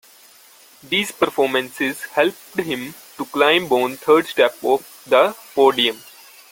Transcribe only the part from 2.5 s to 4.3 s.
him climb on the third